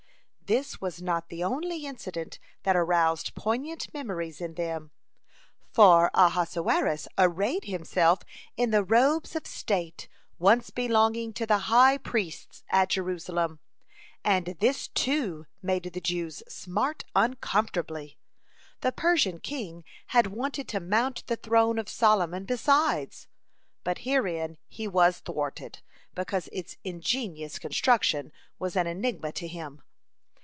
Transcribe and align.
(11) 0.51 0.59
This 0.63 0.81
was 0.81 1.01
not 1.01 1.29
the 1.29 1.45
only 1.45 1.85
incident 1.85 2.37
that 2.63 2.75
aroused 2.75 3.33
poignant 3.35 3.87
memories 3.93 4.41
in 4.41 4.55
them, 4.55 4.91
for 5.71 6.11
Ahasuerus 6.13 7.07
arrayed 7.17 7.63
himself 7.63 8.19
in 8.57 8.69
the 8.71 8.83
robes 8.83 9.33
of 9.33 9.47
state 9.47 10.09
once 10.39 10.69
belonging 10.69 11.31
to 11.31 11.45
the 11.45 11.57
high 11.69 11.97
priests 11.97 12.65
at 12.67 12.89
Jerusalem, 12.89 13.59
and 14.25 14.47
this, 14.59 14.89
too, 14.89 15.45
made 15.61 15.83
the 15.83 16.01
Jews 16.01 16.43
smart 16.49 17.05
uncomfortably. 17.15 18.17
(12) 18.81 18.81
The 18.81 18.91
Persian 18.91 19.39
king 19.39 19.85
had 20.07 20.27
wanted 20.27 20.67
to 20.67 20.81
mount 20.81 21.25
the 21.27 21.37
throne 21.37 21.79
of 21.79 21.87
Solomon 21.87 22.43
besides, 22.43 23.29
but 23.85 23.99
herein 23.99 24.57
he 24.67 24.85
was 24.85 25.19
thwarted, 25.19 25.81
because 26.13 26.49
its 26.51 26.75
ingenious 26.83 27.57
construction 27.57 28.33
was 28.59 28.75
an 28.75 28.85
enigma 28.85 29.31
to 29.31 29.47
him. 29.47 29.81